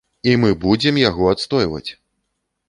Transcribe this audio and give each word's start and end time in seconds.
І 0.29 0.31
мы 0.43 0.49
будзем 0.63 0.97
яго 1.01 1.29
адстойваць! 1.33 1.85